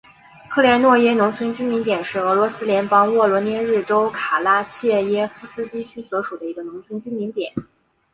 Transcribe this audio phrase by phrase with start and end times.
[0.49, 7.53] 科连诺耶农村居民点是俄罗斯联邦沃罗涅日州卡拉切耶夫斯基区所属的一个农村居民点。